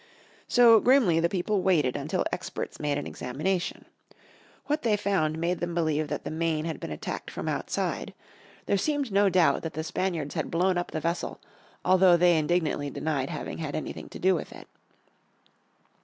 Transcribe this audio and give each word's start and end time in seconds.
So 0.47 0.79
grimly 0.79 1.19
the 1.19 1.29
people 1.29 1.61
waited 1.61 1.95
until 1.95 2.25
experts 2.31 2.79
made 2.79 2.97
an 2.97 3.05
examination. 3.05 3.85
What 4.65 4.81
they 4.81 4.97
found 4.97 5.37
made 5.37 5.59
them 5.59 5.75
believe 5.75 6.07
that 6.07 6.23
the 6.23 6.31
Maine 6.31 6.65
had 6.65 6.79
been 6.79 6.89
attacked 6.89 7.29
from 7.29 7.47
outside. 7.47 8.15
There 8.65 8.79
seemed 8.79 9.11
no 9.11 9.29
doubt 9.29 9.61
that 9.61 9.73
the 9.73 9.83
Spaniards 9.83 10.33
had 10.33 10.49
blown 10.49 10.75
up 10.75 10.89
the 10.89 10.99
vessel 11.01 11.39
although 11.85 12.17
they 12.17 12.35
indignantly 12.39 12.89
denied 12.89 13.29
having 13.29 13.59
had 13.59 13.75
anything 13.75 14.09
to 14.09 14.17
do 14.17 14.33
with 14.33 14.51
it. 14.53 14.67